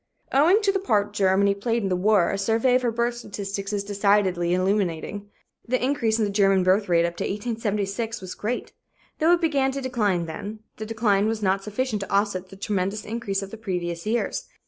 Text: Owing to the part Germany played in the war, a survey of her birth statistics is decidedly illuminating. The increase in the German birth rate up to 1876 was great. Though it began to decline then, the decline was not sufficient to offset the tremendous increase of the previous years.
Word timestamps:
Owing 0.31 0.63
to 0.63 0.71
the 0.71 0.79
part 0.79 1.13
Germany 1.13 1.53
played 1.53 1.83
in 1.83 1.89
the 1.89 1.95
war, 1.95 2.31
a 2.31 2.37
survey 2.39 2.73
of 2.73 2.81
her 2.81 2.89
birth 2.91 3.17
statistics 3.17 3.71
is 3.71 3.83
decidedly 3.83 4.51
illuminating. 4.51 5.29
The 5.67 5.79
increase 5.79 6.17
in 6.17 6.25
the 6.25 6.31
German 6.31 6.63
birth 6.63 6.89
rate 6.89 7.05
up 7.05 7.15
to 7.17 7.23
1876 7.23 8.19
was 8.19 8.33
great. 8.33 8.73
Though 9.19 9.33
it 9.33 9.41
began 9.41 9.71
to 9.73 9.79
decline 9.79 10.25
then, 10.25 10.61
the 10.77 10.87
decline 10.87 11.27
was 11.27 11.43
not 11.43 11.63
sufficient 11.63 11.99
to 11.99 12.11
offset 12.11 12.49
the 12.49 12.55
tremendous 12.55 13.05
increase 13.05 13.43
of 13.43 13.51
the 13.51 13.57
previous 13.57 14.07
years. 14.07 14.45